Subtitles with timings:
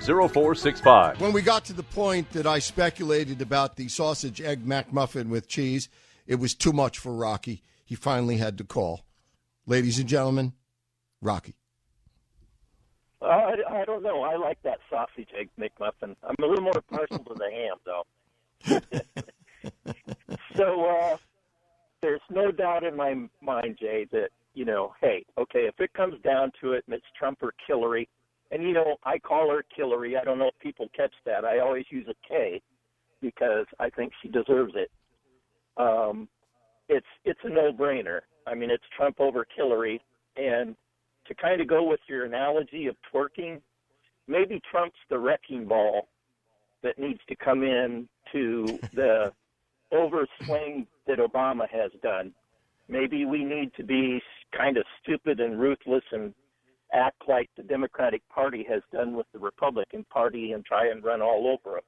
[0.00, 1.20] 0465.
[1.20, 5.48] When we got to the point that I speculated about the sausage egg McMuffin with
[5.48, 5.88] cheese,
[6.26, 7.62] it was too much for Rocky.
[7.84, 9.04] He finally had to call.
[9.66, 10.54] Ladies and gentlemen,
[11.20, 11.54] Rocky.
[13.22, 14.22] Uh, I, I don't know.
[14.22, 16.16] I like that sausage egg McMuffin.
[16.22, 18.06] I'm a little more partial to the ham, though.
[20.56, 21.16] so uh,
[22.00, 26.20] there's no doubt in my mind, Jay, that you know, hey, okay, if it comes
[26.22, 28.08] down to it, and it's Trump or Hillary,
[28.50, 30.16] and you know, I call her Hillary.
[30.16, 31.44] I don't know if people catch that.
[31.44, 32.60] I always use a K
[33.20, 34.90] because I think she deserves it.
[35.76, 36.28] Um,
[36.88, 38.20] it's it's a no-brainer.
[38.46, 40.00] I mean, it's Trump over Hillary,
[40.36, 40.74] and
[41.26, 43.60] to kind of go with your analogy of twerking,
[44.26, 46.08] maybe Trump's the wrecking ball
[46.82, 49.32] that needs to come in to the
[49.92, 52.32] overswing that Obama has done.
[52.88, 54.20] Maybe we need to be
[54.56, 56.34] kind of stupid and ruthless and
[56.92, 61.22] act like the Democratic Party has done with the Republican Party and try and run
[61.22, 61.84] all over them.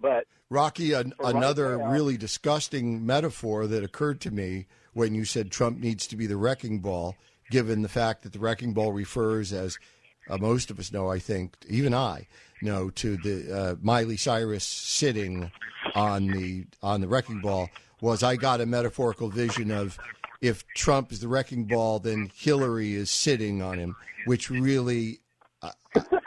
[0.00, 5.24] But Rocky, an, right another now- really disgusting metaphor that occurred to me when you
[5.24, 7.16] said Trump needs to be the wrecking ball,
[7.50, 9.78] given the fact that the wrecking ball refers, as
[10.28, 12.26] uh, most of us know, I think, even I
[12.62, 15.50] know, to the uh, Miley Cyrus sitting
[15.94, 17.68] on the on the wrecking ball.
[18.00, 19.98] Was I got a metaphorical vision of
[20.44, 25.20] if Trump is the wrecking ball, then Hillary is sitting on him, which really
[25.62, 25.70] I,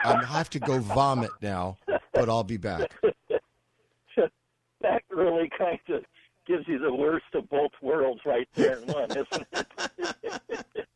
[0.02, 1.78] I have to go vomit now,
[2.12, 2.92] but I'll be back.
[4.16, 6.02] that really kind of
[6.48, 9.66] gives you the worst of both worlds right there in one, isn't it?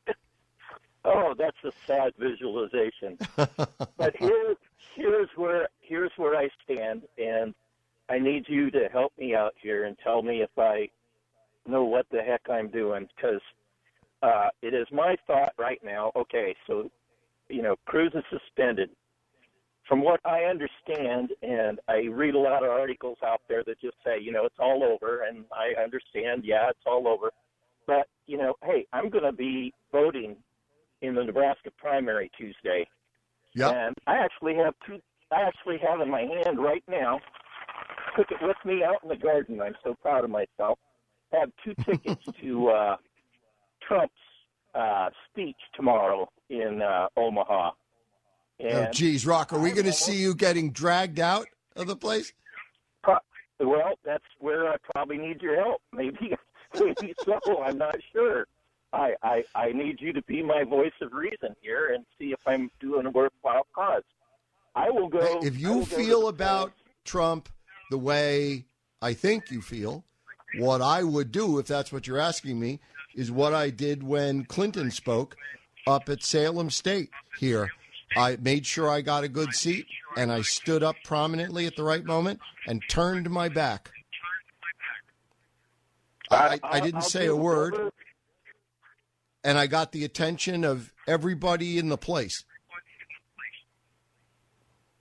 [1.04, 3.18] oh, that's a sad visualization.
[3.36, 4.56] but here,
[4.96, 7.54] here's where here's where I stand, and
[8.08, 10.88] I need you to help me out here and tell me if I
[11.66, 13.40] know what the heck I'm doing because
[14.22, 16.12] uh, it is my thought right now.
[16.16, 16.90] Okay, so
[17.48, 18.90] you know, Cruz is suspended.
[19.88, 23.96] From what I understand, and I read a lot of articles out there that just
[24.04, 27.30] say, you know, it's all over, and I understand, yeah, it's all over.
[27.86, 30.36] But, you know, hey, I'm going to be voting
[31.02, 32.86] in the Nebraska primary Tuesday.
[33.54, 33.74] Yep.
[33.74, 35.00] And I actually have two,
[35.32, 37.20] I actually have in my hand right now,
[38.16, 39.60] took it with me out in the garden.
[39.60, 40.78] I'm so proud of myself.
[41.32, 42.96] Have two tickets to uh,
[43.86, 44.12] Trump's
[44.74, 47.70] uh, speech tomorrow in uh, Omaha.
[47.70, 51.96] Oh, And geez, Rock, are we going to see you getting dragged out of the
[51.96, 52.32] place?
[53.02, 53.16] Pro-
[53.60, 55.80] well, that's where I probably need your help.
[55.92, 56.34] Maybe,
[56.74, 57.62] maybe so.
[57.62, 58.46] I'm not sure.
[58.94, 62.40] I, I I need you to be my voice of reason here and see if
[62.46, 64.02] I'm doing a worthwhile cause.
[64.74, 65.20] I will go.
[65.20, 66.72] Hey, if you will go to feel about polls.
[67.04, 67.48] Trump
[67.90, 68.64] the way
[69.00, 70.04] I think you feel,
[70.58, 72.80] what I would do, if that's what you're asking me,
[73.14, 75.36] is what I did when Clinton spoke
[75.86, 77.70] up at Salem State here.
[78.16, 79.86] I made sure I got a good seat
[80.16, 83.90] and I stood up prominently at the right moment and turned my back.
[86.30, 87.92] I, I didn't say a word
[89.44, 92.44] and I got the attention of everybody in the place.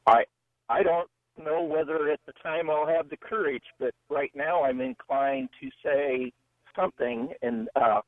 [0.07, 0.25] I
[0.69, 4.81] I don't know whether at the time I'll have the courage, but right now I'm
[4.81, 6.31] inclined to say
[6.75, 8.01] something, and uh,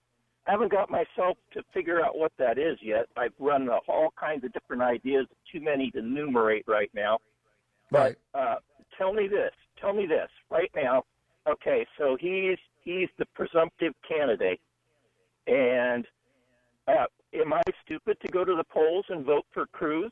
[0.47, 3.07] I haven't got myself to figure out what that is yet.
[3.15, 7.19] I've run uh, all kinds of different ideas, too many to enumerate right now.
[7.91, 8.15] Right.
[8.33, 8.55] But uh,
[8.97, 9.51] tell me this.
[9.79, 11.03] Tell me this right now.
[11.47, 14.61] Okay, so he's he's the presumptive candidate,
[15.47, 16.05] and
[16.87, 20.11] uh, am I stupid to go to the polls and vote for Cruz?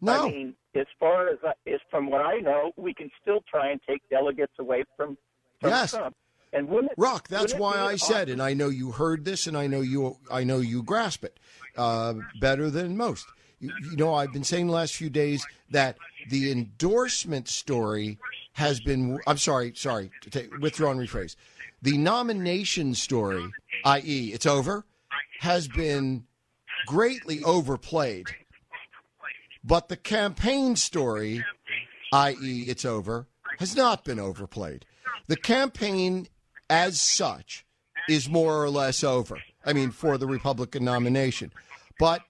[0.00, 0.26] No.
[0.26, 3.70] I mean, as far as I- as from what I know, we can still try
[3.70, 5.16] and take delegates away from,
[5.60, 5.90] from Yes.
[5.92, 6.16] Trump.
[6.52, 9.56] And it, Rock, that's why I said, awesome- and I know you heard this, and
[9.56, 11.38] I know you, I know you grasp it
[11.76, 13.26] uh, better than most.
[13.60, 15.96] You, you know, I've been saying the last few days that
[16.30, 18.18] the endorsement story
[18.52, 19.18] has been.
[19.26, 21.36] I'm sorry, sorry, to take, withdraw and rephrase.
[21.82, 23.44] The nomination story,
[23.84, 24.84] i.e., it's over,
[25.40, 26.24] has been
[26.86, 28.26] greatly overplayed.
[29.68, 31.44] But the campaign story,
[32.12, 33.26] i.e., it's over,
[33.58, 34.86] has not been overplayed.
[35.26, 36.26] The campaign,
[36.70, 37.66] as such,
[38.08, 39.36] is more or less over.
[39.66, 41.52] I mean, for the Republican nomination.
[41.98, 42.22] But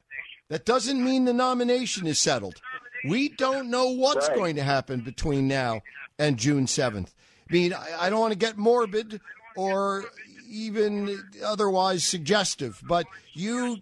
[0.49, 2.61] that doesn't mean the nomination is settled.
[3.05, 4.37] We don't know what's Right.
[4.37, 5.83] going to happen between now
[6.19, 7.15] and June 7th.
[7.49, 9.21] I mean, I, don't want to get morbid
[9.55, 10.07] or
[10.51, 13.77] even otherwise suggestive, but you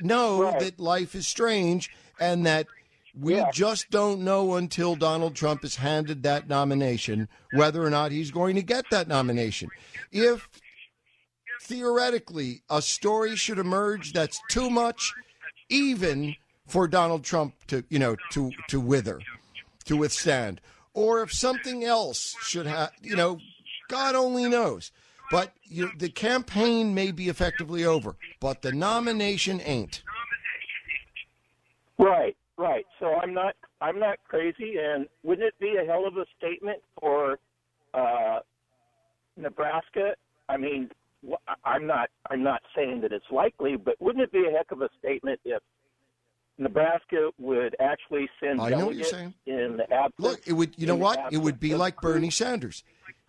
[0.00, 0.60] know Right.
[0.60, 2.68] that life is strange and that
[3.14, 3.50] we Yeah.
[3.52, 8.56] just don't know until Donald Trump is handed that nomination whether or not he's going
[8.56, 9.68] to get that nomination.
[10.10, 10.48] If
[11.62, 15.12] theoretically a story should emerge that's too much
[15.68, 16.36] even
[16.66, 19.20] for Donald Trump to, you know, to to wither,
[19.84, 20.60] to withstand,
[20.94, 23.38] or if something else should have, you know,
[23.88, 24.90] God only knows.
[25.30, 30.02] But you, the campaign may be effectively over, but the nomination ain't.
[31.98, 32.84] Right, right.
[33.00, 36.78] So I'm not I'm not crazy, and wouldn't it be a hell of a statement
[37.00, 37.38] for
[37.94, 38.40] uh,
[39.36, 40.14] Nebraska?
[40.48, 40.90] I mean,
[41.64, 44.82] I'm not I'm not saying that it's likely, but wouldn't it be a heck of
[44.82, 45.62] a statement if
[46.58, 49.34] Nebraska would actually send I know what you're saying.
[49.46, 50.14] in the absence?
[50.18, 50.74] Look, it would.
[50.76, 51.32] You know what?
[51.32, 52.84] It would be like Bernie Sanders.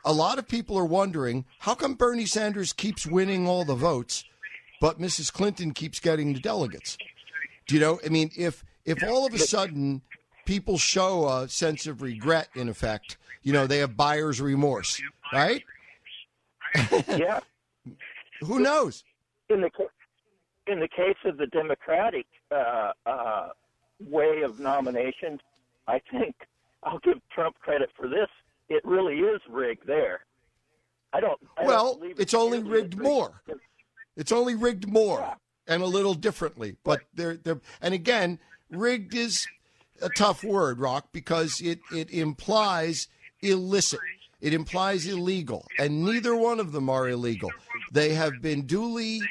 [0.05, 4.25] A lot of people are wondering how come Bernie Sanders keeps winning all the votes,
[4.81, 5.31] but Mrs.
[5.31, 6.97] Clinton keeps getting the delegates.
[7.67, 7.99] Do you know?
[8.05, 10.01] I mean, if if all of a sudden
[10.45, 15.01] people show a sense of regret, in effect, you know, they have buyer's remorse,
[15.31, 15.63] right?
[17.07, 17.39] Yeah.
[18.41, 19.03] Who knows?
[19.49, 19.69] in the
[20.65, 23.49] in the case of the Democratic uh, uh,
[24.09, 25.39] way of nomination,
[25.87, 26.35] I think
[26.83, 28.29] I'll give Trump credit for this.
[28.69, 30.21] It really is rigged there.
[31.11, 31.39] I don't.
[31.57, 32.97] I don't Well, believe it's only as rigged rigged.
[33.03, 33.41] more.
[34.15, 35.35] It's only rigged more
[35.67, 36.77] and a little differently.
[36.83, 38.39] But they're they're and again,
[38.73, 39.47] rigged is
[40.01, 43.07] a tough word, Rock, because it it implies
[43.41, 43.99] illicit.
[44.41, 47.49] It implies illegal, and neither one of them are illegal.
[47.93, 49.21] They have been duly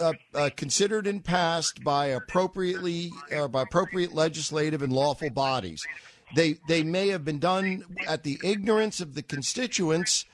[0.00, 5.86] uh, uh, considered and passed by appropriately uh, by appropriate legislative and lawful bodies.
[6.34, 10.24] They they may have been done at the ignorance of the constituents,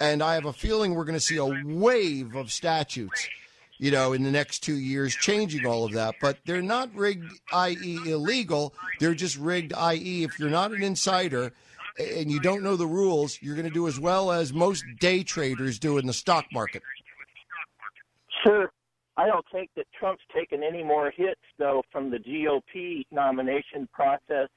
[0.00, 3.28] and I have a feeling we're going to see a wave of statutes,
[3.82, 6.14] you know, in the next two years changing all of that.
[6.20, 8.74] But they're not rigged, i.e., illegal.
[9.00, 11.52] They're just rigged, i.e., if you're not an insider
[11.98, 15.24] and you don't know the rules, you're going to do as well as most day
[15.24, 16.80] traders do in the stock market.
[18.44, 18.70] Sure.
[19.16, 24.48] I don't think that Trump's taken any more hits though from the GOP nomination process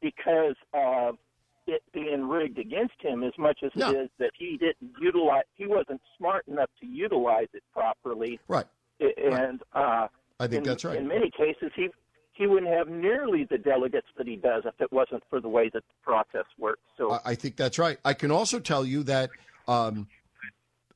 [0.00, 1.18] because of
[1.66, 3.90] it being rigged against him as much as No.
[3.90, 8.66] it is that he didn't utilize he wasn't smart enough to utilize it properly Right.
[9.00, 10.08] And uh
[10.40, 10.96] I think in, that's right.
[10.96, 11.88] in many cases he
[12.32, 15.68] he wouldn't have nearly the delegates that he does if it wasn't for the way
[15.72, 17.98] that the process works so I, I think that's right.
[18.04, 19.30] I can also tell you that
[19.68, 20.08] um,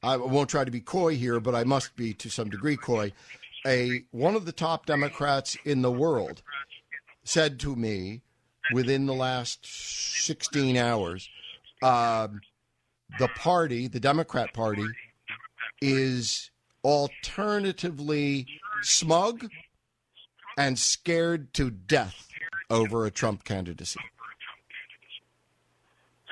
[0.02, 3.12] I won't try to be coy here, but I must be to some degree coy.
[3.66, 6.42] A one of the top Democrats in the world
[7.24, 8.22] said to me
[8.72, 11.28] within the last 16 hours,
[11.82, 12.40] um,
[13.18, 14.86] the party, the Democrat Party,
[15.80, 16.50] is
[16.84, 18.46] alternatively
[18.82, 19.46] smug
[20.56, 22.28] and scared to death
[22.70, 24.00] over a Trump candidacy.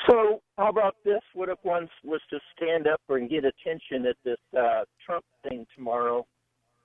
[0.09, 1.21] So, how about this?
[1.33, 5.67] What if one was to stand up and get attention at this uh, Trump thing
[5.75, 6.27] tomorrow,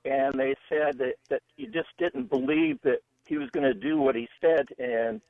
[0.06, 3.98] and they said that, that you just didn't believe that he was going to do
[4.00, 5.22] what he said, and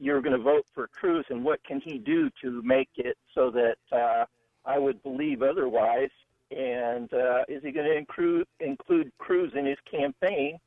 [0.00, 3.16] you were going to vote for Cruz, and what can he do to make it
[3.34, 4.24] so that uh,
[4.64, 6.10] I would believe otherwise?
[6.50, 10.58] And uh, is he going to include include Cruz in his campaign?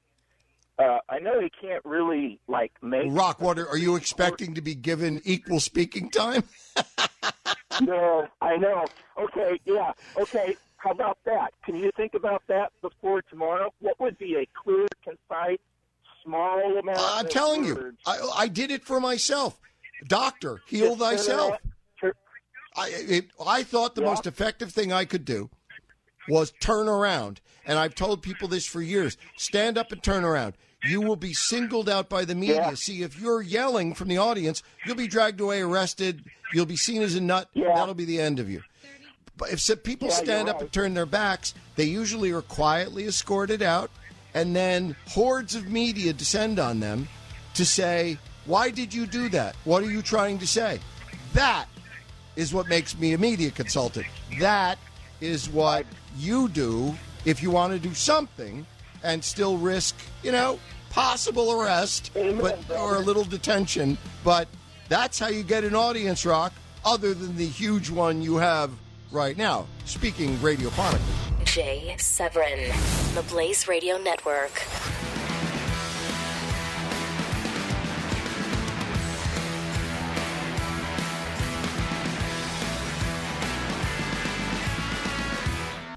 [0.79, 5.21] Uh, I know he can't really like make Rockwater, are you expecting to be given
[5.25, 6.43] equal speaking time?
[7.81, 8.85] No, I know.
[9.17, 9.93] Okay, yeah.
[10.17, 11.53] Okay, how about that?
[11.63, 13.73] Can you think about that before tomorrow?
[13.79, 15.59] What would be a clear, concise,
[16.23, 16.97] small amount?
[16.99, 17.93] I'm telling you.
[18.05, 19.59] I, I did it for myself.
[20.07, 21.57] Doctor, heal thyself.
[22.75, 24.07] I, it, I thought the Yeah.
[24.09, 25.49] most effective thing I could do
[26.27, 27.39] was turn around.
[27.65, 30.55] And I've told people this for years stand up and turn around.
[30.85, 32.55] You will be singled out by the media.
[32.55, 32.73] Yeah.
[32.73, 36.25] See, if you're yelling from the audience, you'll be dragged away, arrested.
[36.53, 37.49] You'll be seen as a nut.
[37.53, 37.73] Yeah.
[37.73, 38.63] That'll be the end of you.
[39.37, 40.61] But if people stand you're up right.
[40.63, 43.89] and turn their backs, they usually are quietly escorted out,
[44.33, 47.07] and then hordes of media descend on them
[47.55, 49.55] to say, Why did you do that?
[49.63, 50.79] What are you trying to say?
[51.33, 51.67] That
[52.35, 54.07] is what makes me a media consultant.
[54.39, 54.77] That
[55.21, 55.85] is what
[56.17, 58.65] you do if you want to do something
[59.03, 60.59] and still risk, you know,
[60.89, 63.97] possible arrest but or a little detention.
[64.23, 64.47] But
[64.89, 66.53] that's how you get an audience, Rock,
[66.85, 68.71] other than the huge one you have
[69.11, 71.22] right now, speaking radiophonically.
[71.53, 72.73] Jay Severin,
[73.13, 74.63] the Blaze Radio Network.